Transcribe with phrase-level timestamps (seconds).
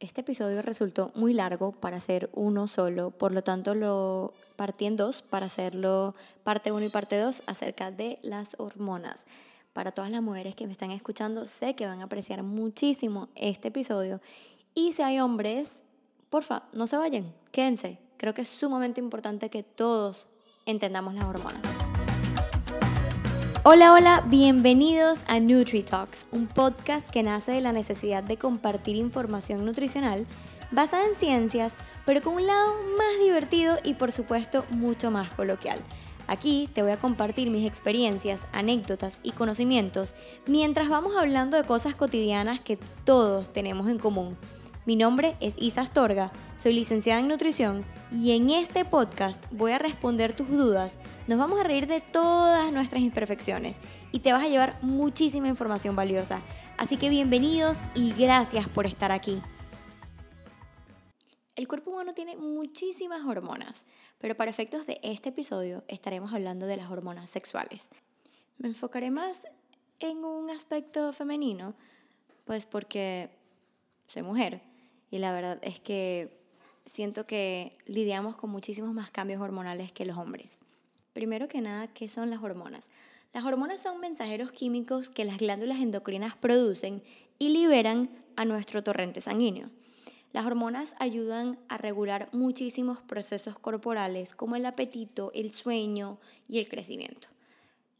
[0.00, 4.96] Este episodio resultó muy largo para ser uno solo, por lo tanto lo partí en
[4.96, 9.26] dos para hacerlo parte 1 y parte 2 acerca de las hormonas.
[9.74, 13.68] Para todas las mujeres que me están escuchando, sé que van a apreciar muchísimo este
[13.68, 14.22] episodio.
[14.74, 15.82] Y si hay hombres,
[16.30, 17.98] porfa, no se vayan, quédense.
[18.16, 20.28] Creo que es sumamente importante que todos
[20.64, 21.89] entendamos las hormonas.
[23.62, 29.66] Hola, hola, bienvenidos a NutriTalks, un podcast que nace de la necesidad de compartir información
[29.66, 30.26] nutricional
[30.70, 31.74] basada en ciencias,
[32.06, 35.78] pero con un lado más divertido y por supuesto mucho más coloquial.
[36.26, 40.14] Aquí te voy a compartir mis experiencias, anécdotas y conocimientos
[40.46, 44.38] mientras vamos hablando de cosas cotidianas que todos tenemos en común
[44.86, 49.78] mi nombre es Isa Astorga, soy licenciada en nutrición y en este podcast voy a
[49.78, 50.94] responder tus dudas,
[51.26, 53.76] nos vamos a reír de todas nuestras imperfecciones
[54.10, 56.40] y te vas a llevar muchísima información valiosa.
[56.78, 59.42] Así que bienvenidos y gracias por estar aquí.
[61.56, 63.84] El cuerpo humano tiene muchísimas hormonas,
[64.16, 67.90] pero para efectos de este episodio estaremos hablando de las hormonas sexuales.
[68.56, 69.46] Me enfocaré más
[69.98, 71.74] en un aspecto femenino,
[72.46, 73.28] pues porque
[74.06, 74.69] soy mujer
[75.10, 76.38] y la verdad es que
[76.86, 80.50] siento que lidiamos con muchísimos más cambios hormonales que los hombres.
[81.12, 82.88] Primero que nada, ¿qué son las hormonas?
[83.32, 87.02] Las hormonas son mensajeros químicos que las glándulas endocrinas producen
[87.38, 89.70] y liberan a nuestro torrente sanguíneo.
[90.32, 96.68] Las hormonas ayudan a regular muchísimos procesos corporales como el apetito, el sueño y el
[96.68, 97.28] crecimiento.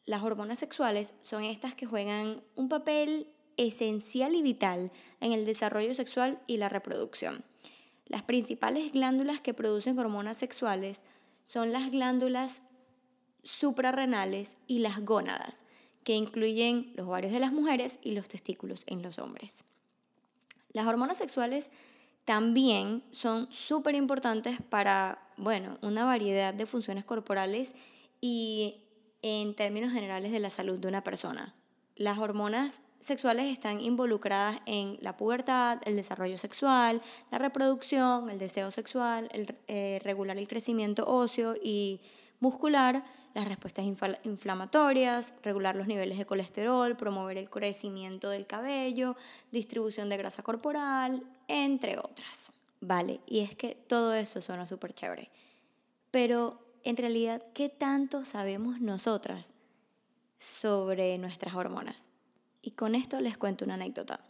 [0.07, 3.27] Las hormonas sexuales son estas que juegan un papel
[3.61, 7.45] esencial y vital en el desarrollo sexual y la reproducción.
[8.07, 11.05] Las principales glándulas que producen hormonas sexuales
[11.45, 12.63] son las glándulas
[13.43, 15.65] suprarrenales y las gónadas,
[16.05, 19.65] que incluyen los ovarios de las mujeres y los testículos en los hombres.
[20.73, 21.69] Las hormonas sexuales
[22.25, 27.75] también son súper importantes para, bueno, una variedad de funciones corporales
[28.23, 28.77] y
[29.21, 31.55] en términos generales de la salud de una persona.
[31.97, 37.01] Las hormonas sexuales están involucradas en la pubertad, el desarrollo sexual,
[37.31, 42.01] la reproducción, el deseo sexual, el, eh, regular el crecimiento óseo y
[42.41, 43.85] muscular, las respuestas
[44.25, 49.17] inflamatorias, regular los niveles de colesterol, promover el crecimiento del cabello,
[49.53, 52.51] distribución de grasa corporal, entre otras.
[52.81, 55.31] Vale, y es que todo eso suena súper chévere.
[56.11, 59.51] Pero en realidad, ¿qué tanto sabemos nosotras
[60.39, 62.05] sobre nuestras hormonas?
[62.63, 64.21] Y con esto les cuento una anécdota.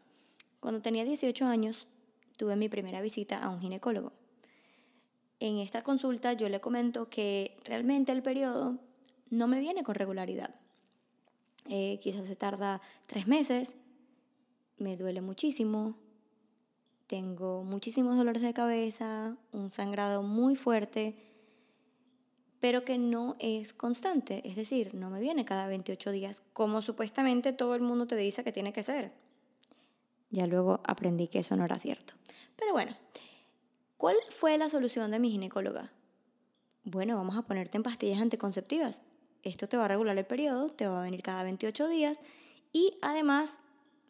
[0.60, 1.88] Cuando tenía 18 años,
[2.36, 4.12] tuve mi primera visita a un ginecólogo.
[5.40, 8.78] En esta consulta yo le comento que realmente el periodo
[9.30, 10.54] no me viene con regularidad.
[11.68, 13.72] Eh, quizás se tarda tres meses,
[14.76, 15.96] me duele muchísimo,
[17.06, 21.29] tengo muchísimos dolores de cabeza, un sangrado muy fuerte
[22.60, 27.54] pero que no es constante, es decir, no me viene cada 28 días, como supuestamente
[27.54, 29.12] todo el mundo te dice que tiene que ser.
[30.30, 32.14] Ya luego aprendí que eso no era cierto.
[32.56, 32.94] Pero bueno,
[33.96, 35.90] ¿cuál fue la solución de mi ginecóloga?
[36.84, 39.00] Bueno, vamos a ponerte en pastillas anticonceptivas.
[39.42, 42.20] Esto te va a regular el periodo, te va a venir cada 28 días
[42.72, 43.56] y además,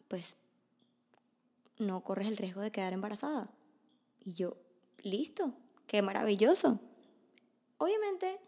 [0.09, 0.35] pues,
[1.79, 3.49] no corres el riesgo de quedar embarazada.
[4.19, 4.57] Y yo,
[5.03, 5.53] listo,
[5.87, 6.79] qué maravilloso.
[7.81, 8.39] Obviamente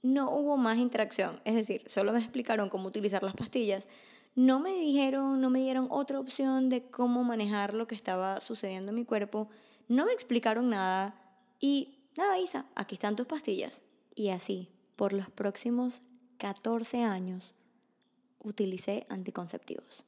[0.00, 3.86] no hubo más interacción, es decir, solo me explicaron cómo utilizar las pastillas.
[4.34, 8.88] No me dijeron, no me dieron otra opción de cómo manejar lo que estaba sucediendo
[8.88, 9.50] en mi cuerpo.
[9.88, 11.14] No me explicaron nada
[11.60, 13.82] y nada, Isa, aquí están tus pastillas.
[14.14, 16.00] Y así, por los próximos
[16.38, 17.54] 14 años,
[18.38, 20.06] utilicé anticonceptivos.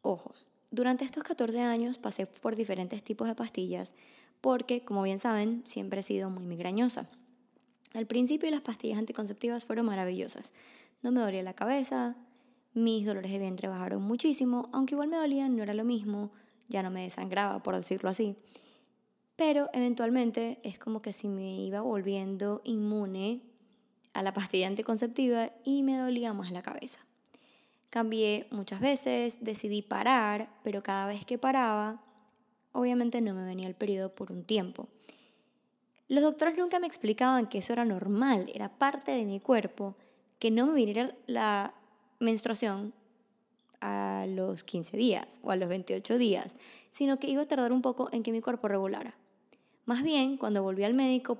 [0.00, 0.32] Ojo,
[0.70, 3.92] durante estos 14 años pasé por diferentes tipos de pastillas
[4.40, 7.10] porque, como bien saben, siempre he sido muy migrañosa.
[7.94, 10.50] Al principio las pastillas anticonceptivas fueron maravillosas.
[11.02, 12.16] No me dolía la cabeza,
[12.74, 16.30] mis dolores de vientre bajaron muchísimo, aunque igual me dolían, no era lo mismo,
[16.68, 18.36] ya no me desangraba, por decirlo así.
[19.36, 23.42] Pero eventualmente es como que si me iba volviendo inmune
[24.14, 26.98] a la pastilla anticonceptiva y me dolía más la cabeza.
[27.90, 32.02] Cambié muchas veces, decidí parar, pero cada vez que paraba,
[32.72, 34.88] obviamente no me venía el periodo por un tiempo.
[36.12, 39.96] Los doctores nunca me explicaban que eso era normal, era parte de mi cuerpo,
[40.38, 41.70] que no me viniera la
[42.20, 42.92] menstruación
[43.80, 46.54] a los 15 días o a los 28 días,
[46.92, 49.16] sino que iba a tardar un poco en que mi cuerpo regulara.
[49.86, 51.38] Más bien, cuando volví al médico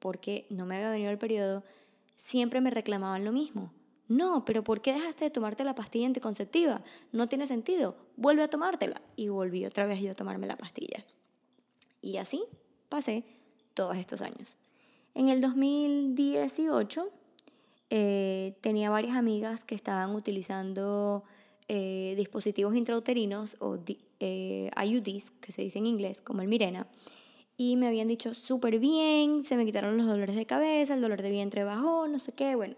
[0.00, 1.64] porque no me había venido el periodo,
[2.16, 3.72] siempre me reclamaban lo mismo.
[4.06, 6.82] No, pero ¿por qué dejaste de tomarte la pastilla anticonceptiva?
[7.10, 7.96] No tiene sentido.
[8.16, 9.00] Vuelve a tomártela.
[9.16, 11.06] Y volví otra vez yo a tomarme la pastilla.
[12.02, 12.44] Y así
[12.90, 13.39] pasé
[13.80, 14.58] todos estos años.
[15.14, 17.08] En el 2018
[17.88, 21.24] eh, tenía varias amigas que estaban utilizando
[21.66, 23.78] eh, dispositivos intrauterinos o
[24.18, 26.88] eh, IUDs, que se dice en inglés, como el Mirena,
[27.56, 31.22] y me habían dicho súper bien, se me quitaron los dolores de cabeza, el dolor
[31.22, 32.74] de vientre bajó, no sé qué, bueno.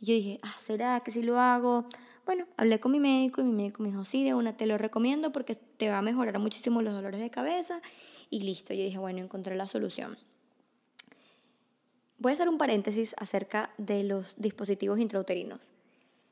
[0.00, 1.86] Y yo dije, ah, ¿será que si lo hago?
[2.26, 4.76] Bueno, hablé con mi médico y mi médico me dijo, sí, de una, te lo
[4.76, 7.80] recomiendo porque te va a mejorar muchísimo los dolores de cabeza
[8.28, 8.74] y listo.
[8.74, 10.18] Yo dije, bueno, encontré la solución.
[12.22, 15.72] Voy a hacer un paréntesis acerca de los dispositivos intrauterinos.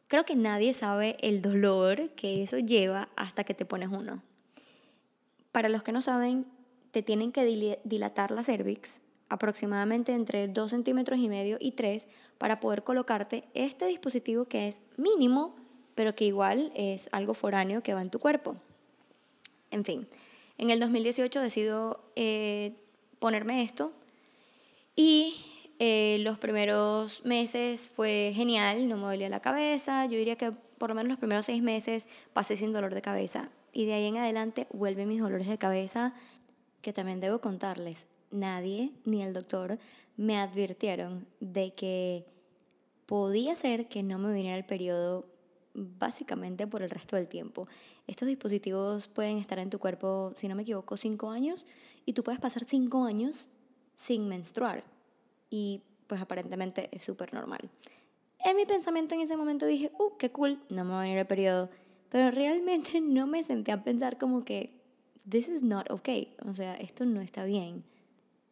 [0.06, 4.22] Creo que nadie sabe el dolor que eso lleva hasta que te pones uno.
[5.50, 6.46] Para los que no saben,
[6.92, 12.06] te tienen que dilatar la cervix aproximadamente entre 2 centímetros y medio y 3
[12.38, 15.56] para poder colocarte este dispositivo que es mínimo,
[15.96, 18.54] pero que igual es algo foráneo que va en tu cuerpo.
[19.72, 20.06] En fin,
[20.56, 22.76] en el 2018 decido eh,
[23.18, 23.90] ponerme esto
[24.94, 25.34] y
[25.82, 30.04] eh, los primeros meses fue genial, no me dolía la cabeza.
[30.04, 32.04] Yo diría que por lo menos los primeros seis meses
[32.34, 33.48] pasé sin dolor de cabeza.
[33.72, 36.12] Y de ahí en adelante vuelven mis dolores de cabeza,
[36.82, 38.04] que también debo contarles.
[38.30, 39.78] Nadie, ni el doctor,
[40.18, 42.26] me advirtieron de que
[43.06, 45.24] podía ser que no me viniera el periodo
[45.72, 47.68] básicamente por el resto del tiempo.
[48.06, 51.66] Estos dispositivos pueden estar en tu cuerpo, si no me equivoco, cinco años
[52.04, 53.48] y tú puedes pasar cinco años
[53.96, 54.84] sin menstruar
[55.50, 57.70] y pues aparentemente es súper normal.
[58.44, 61.18] En mi pensamiento en ese momento dije, uh, qué cool, no me va a venir
[61.18, 61.68] el periodo,
[62.08, 64.80] pero realmente no me senté a pensar como que,
[65.28, 67.84] this is not okay, o sea, esto no está bien.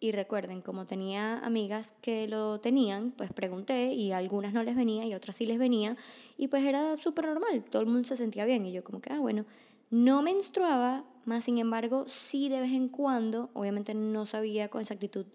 [0.01, 5.05] Y recuerden, como tenía amigas que lo tenían, pues pregunté y algunas no les venía
[5.05, 5.97] y otras sí les venía
[6.37, 9.13] y pues era súper normal, todo el mundo se sentía bien y yo como que,
[9.13, 9.45] ah, bueno,
[9.91, 15.27] no menstruaba, más sin embargo, sí de vez en cuando, obviamente no sabía con exactitud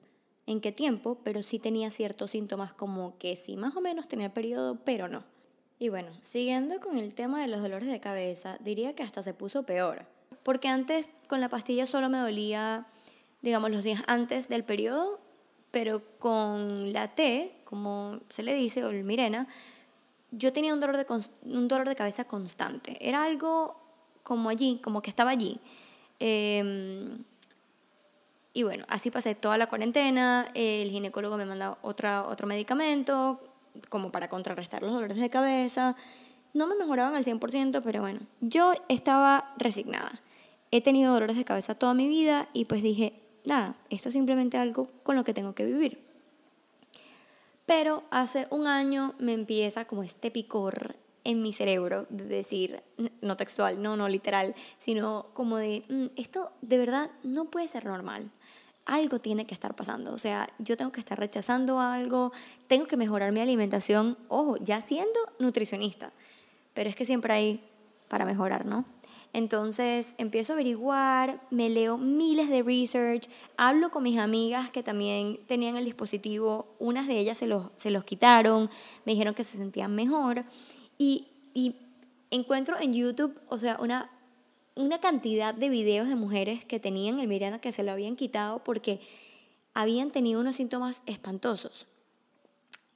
[0.46, 4.34] en qué tiempo, pero sí tenía ciertos síntomas como que sí más o menos tenía
[4.34, 5.24] periodo, pero no.
[5.80, 9.34] Y bueno, siguiendo con el tema de los dolores de cabeza, diría que hasta se
[9.34, 10.06] puso peor.
[10.44, 12.88] Porque antes con la pastilla solo me dolía,
[13.42, 15.20] digamos, los días antes del periodo,
[15.72, 19.48] pero con la T, como se le dice, o el Mirena,
[20.32, 21.06] yo tenía un dolor de,
[21.44, 22.98] un dolor de cabeza constante.
[23.02, 23.76] Era algo
[24.24, 25.60] como allí, como que estaba allí.
[26.20, 27.18] Eh,
[28.54, 33.40] y bueno, así pasé toda la cuarentena, el ginecólogo me manda otra, otro medicamento
[33.90, 35.96] como para contrarrestar los dolores de cabeza.
[36.54, 40.12] No me mejoraban al 100%, pero bueno, yo estaba resignada.
[40.70, 44.58] He tenido dolores de cabeza toda mi vida y pues dije, nada, esto es simplemente
[44.58, 46.04] algo con lo que tengo que vivir.
[47.66, 52.84] Pero hace un año me empieza como este picor en mi cerebro de decir,
[53.22, 57.86] no textual, no, no literal, sino como de, mm, esto de verdad no puede ser
[57.86, 58.30] normal.
[58.86, 62.34] Algo tiene que estar pasando, o sea, yo tengo que estar rechazando algo,
[62.68, 66.12] tengo que mejorar mi alimentación, ojo, ya siendo nutricionista,
[66.74, 67.64] pero es que siempre hay
[68.10, 68.84] para mejorar, ¿no?
[69.32, 73.28] Entonces empiezo a averiguar, me leo miles de research,
[73.58, 77.90] hablo con mis amigas que también tenían el dispositivo, unas de ellas se los, se
[77.90, 78.70] los quitaron,
[79.06, 80.46] me dijeron que se sentían mejor
[81.54, 81.76] y,
[82.32, 84.10] encuentro en YouTube, o sea, una,
[84.76, 88.64] una cantidad de videos de mujeres que tenían el Mirena que se lo habían quitado
[88.64, 89.00] porque
[89.76, 91.86] habían tenido unos síntomas espantosos.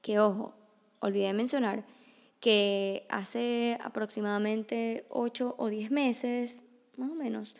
[0.01, 0.53] Que ojo,
[0.99, 1.85] olvidé mencionar
[2.39, 6.57] que hace aproximadamente 8 o 10 meses,
[6.95, 7.55] más o menos,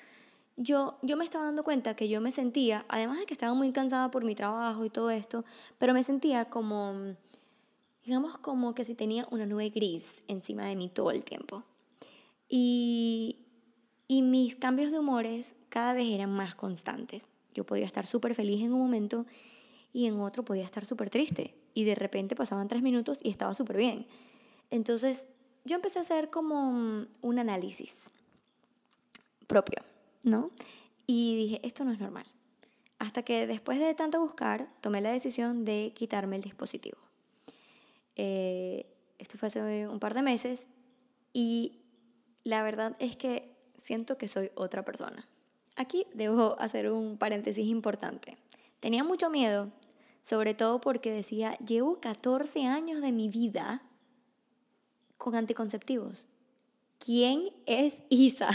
[0.55, 3.71] yo, yo me estaba dando cuenta que yo me sentía, además de que estaba muy
[3.71, 5.45] cansada por mi trabajo y todo esto,
[5.77, 7.15] pero me sentía como
[8.07, 11.65] digamos como que si tenía una nube gris encima de mí todo el tiempo.
[12.47, 13.39] Y,
[14.07, 17.25] y mis cambios de humores cada vez eran más constantes.
[17.53, 19.25] Yo podía estar súper feliz en un momento
[19.91, 21.53] y en otro podía estar súper triste.
[21.73, 24.07] Y de repente pasaban tres minutos y estaba súper bien.
[24.71, 25.25] Entonces
[25.65, 27.93] yo empecé a hacer como un análisis
[29.47, 29.83] propio,
[30.23, 30.51] ¿no?
[31.07, 32.25] Y dije, esto no es normal.
[32.99, 37.06] Hasta que después de tanto buscar, tomé la decisión de quitarme el dispositivo.
[38.17, 38.85] Eh,
[39.19, 40.65] esto fue hace un par de meses
[41.33, 41.79] y
[42.43, 45.27] la verdad es que siento que soy otra persona.
[45.75, 48.37] Aquí debo hacer un paréntesis importante.
[48.79, 49.71] Tenía mucho miedo,
[50.23, 53.83] sobre todo porque decía, llevo 14 años de mi vida
[55.17, 56.25] con anticonceptivos.
[56.99, 58.49] ¿Quién es Isa?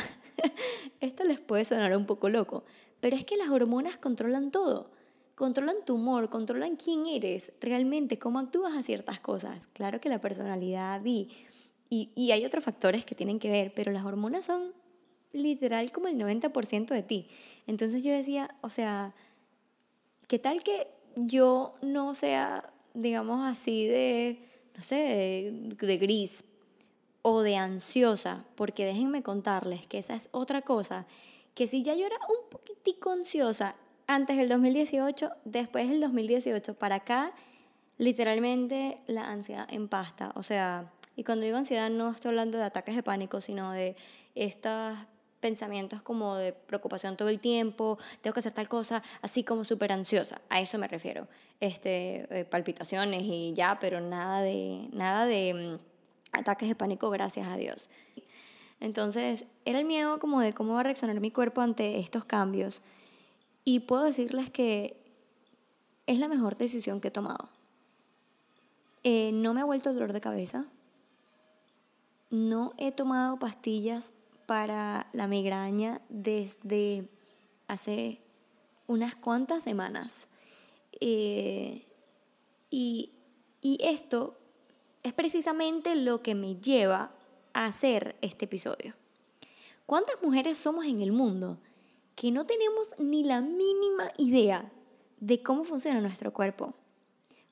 [1.00, 2.64] Esto les puede sonar un poco loco,
[3.00, 4.90] pero es que las hormonas controlan todo
[5.34, 9.68] controlan tu humor, controlan quién eres, realmente cómo actúas a ciertas cosas.
[9.72, 11.28] Claro que la personalidad y,
[11.88, 14.72] y, hay otros factores que tienen que ver, pero las hormonas son
[15.32, 17.26] literal como el 90% de ti.
[17.66, 19.14] Entonces yo decía, o sea,
[20.26, 24.42] ¿qué tal que yo no sea, digamos así, de,
[24.74, 26.44] no sé, de, gris
[27.20, 28.46] o de ansiosa?
[28.54, 31.06] Porque déjenme contarles que esa es otra cosa,
[31.54, 36.96] que si ya yo era un poquitico ansiosa antes del 2018, después del 2018 para
[36.96, 37.32] acá,
[37.98, 40.32] literalmente la ansiedad en pasta.
[40.34, 43.96] O sea, y cuando digo ansiedad no estoy hablando de ataques de pánico, sino de
[44.34, 44.96] estos
[45.40, 49.92] pensamientos como de preocupación todo el tiempo, tengo que hacer tal cosa, así como súper
[49.92, 51.26] ansiosa, a eso me refiero.
[51.60, 55.78] Este, eh, palpitaciones y ya, pero nada de, nada de
[56.32, 57.90] mm, ataques de pánico, gracias a Dios.
[58.80, 62.80] Entonces, era el miedo como de cómo va a reaccionar mi cuerpo ante estos cambios.
[63.64, 64.96] Y puedo decirles que
[66.06, 67.48] es la mejor decisión que he tomado.
[69.04, 70.66] Eh, no me ha vuelto dolor de cabeza,
[72.30, 74.10] no he tomado pastillas
[74.46, 77.08] para la migraña desde
[77.68, 78.20] hace
[78.86, 80.12] unas cuantas semanas.
[81.00, 81.86] Eh,
[82.70, 83.10] y,
[83.60, 84.38] y esto
[85.02, 87.12] es precisamente lo que me lleva
[87.54, 88.94] a hacer este episodio.
[89.84, 91.58] ¿Cuántas mujeres somos en el mundo
[92.22, 94.70] que no tenemos ni la mínima idea
[95.18, 96.72] de cómo funciona nuestro cuerpo?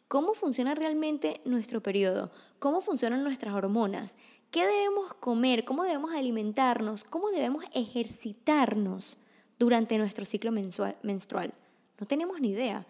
[0.06, 2.30] ¿Cómo funciona realmente nuestro periodo?
[2.60, 4.14] ¿Cómo funcionan nuestras hormonas?
[4.52, 5.64] ¿Qué debemos comer?
[5.64, 7.02] ¿Cómo debemos alimentarnos?
[7.02, 9.16] ¿Cómo debemos ejercitarnos
[9.58, 11.52] durante nuestro ciclo menstrual?
[11.98, 12.86] No tenemos ni idea.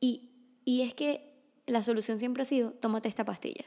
[0.00, 0.30] Y,
[0.64, 1.32] y es que
[1.66, 3.66] la solución siempre ha sido, tómate esta pastilla.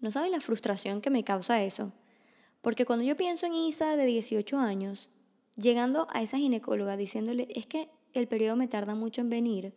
[0.00, 1.92] No saben la frustración que me causa eso.
[2.62, 5.10] Porque cuando yo pienso en Isa de 18 años,
[5.56, 9.74] llegando a esa ginecóloga diciéndole, es que el periodo me tarda mucho en venir,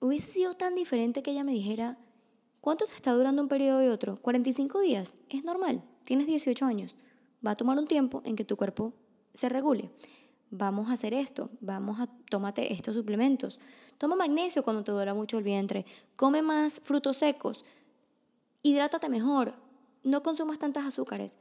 [0.00, 1.98] hubiese sido tan diferente que ella me dijera,
[2.60, 4.20] ¿Cuánto te está durando un periodo y otro?
[4.20, 5.12] 45 días.
[5.30, 5.82] Es normal.
[6.04, 6.94] Tienes 18 años.
[7.44, 8.92] Va a tomar un tiempo en que tu cuerpo
[9.32, 9.90] se regule.
[10.50, 11.48] Vamos a hacer esto.
[11.60, 13.58] Vamos a tómate estos suplementos.
[13.96, 15.86] Toma magnesio cuando te duela mucho el vientre.
[16.16, 17.64] Come más frutos secos.
[18.62, 19.54] Hidrátate mejor.
[20.02, 21.38] No consumas tantas azúcares.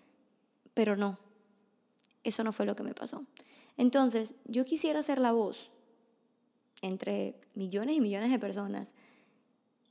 [0.73, 1.17] Pero no.
[2.23, 3.25] Eso no fue lo que me pasó.
[3.77, 5.71] Entonces, yo quisiera ser la voz
[6.81, 8.91] entre millones y millones de personas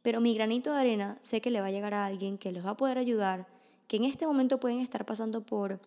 [0.08, 2.64] pero mi granito de arena sé que le va a llegar a alguien que les
[2.64, 3.46] va a poder ayudar,
[3.88, 5.80] que en este momento pueden estar pasando por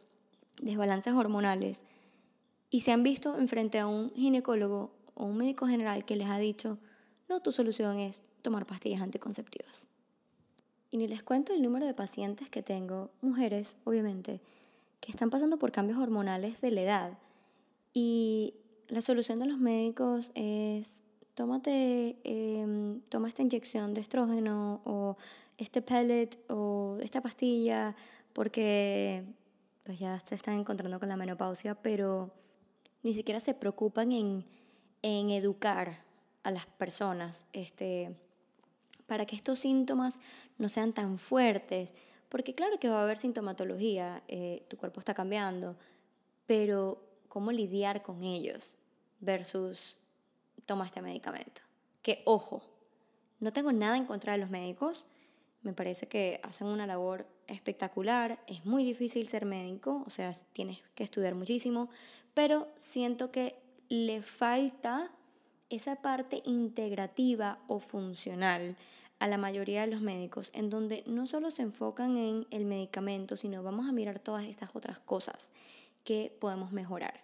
[0.62, 1.80] desbalances hormonales
[2.70, 6.38] y se han visto enfrente a un ginecólogo o un médico general que les ha
[6.38, 6.78] dicho,
[7.30, 9.88] no, tu solución es tomar pastillas anticonceptivas.
[10.90, 14.42] Y ni les cuento el número de pacientes que tengo, mujeres, obviamente,
[15.02, 17.18] que están pasando por cambios hormonales de la edad.
[17.94, 18.54] Y
[18.88, 20.94] la solución de los médicos es
[21.34, 25.18] tómate, em, toma esta inyección de estrógeno o
[25.58, 27.96] este pellet o esta pastilla
[28.34, 29.24] porque
[29.84, 32.32] pues ya se están encontrando con la menopausia, pero
[33.04, 34.46] ni siquiera se preocupan en,
[35.02, 35.98] en educar
[36.44, 38.16] a las personas este,
[39.08, 40.20] para que estos síntomas
[40.58, 41.94] no sean tan fuertes,
[42.32, 45.76] porque claro que va a haber sintomatología, eh, tu cuerpo está cambiando,
[46.46, 48.78] pero cómo lidiar con ellos
[49.20, 49.98] versus
[50.66, 51.60] toma este medicamento.
[52.02, 52.64] Que ojo,
[53.42, 55.08] no tengo nada en contra de los médicos,
[55.62, 60.86] me parece que hacen una labor espectacular, es muy difícil ser médico, o sea, tienes
[60.96, 61.90] que estudiar muchísimo,
[62.34, 63.58] pero siento que
[63.90, 65.12] le falta
[65.70, 68.78] esa parte integrativa o funcional
[69.22, 73.38] a la mayoría de los médicos, en donde no solo se enfocan en el medicamento,
[73.38, 75.54] sino vamos a mirar todas estas otras cosas
[76.04, 77.22] que podemos mejorar,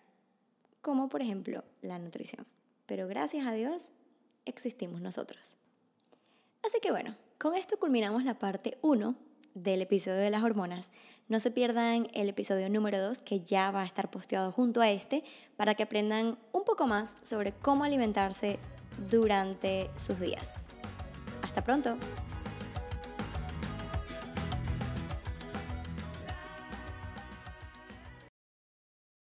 [0.82, 2.46] como por ejemplo la nutrición
[2.88, 3.84] pero gracias a Dios
[4.46, 5.54] existimos nosotros.
[6.66, 9.16] Así que bueno, con esto culminamos la parte 1
[9.54, 10.89] del episodio de las hormonas.
[11.27, 14.89] No se pierdan el episodio número 2 que ya va a estar posteado junto a
[14.89, 15.24] este
[15.58, 18.58] para que aprendan un poco más sobre cómo alimentarse
[19.10, 20.66] durante sus días.
[21.57, 22.26] Hasta pronto.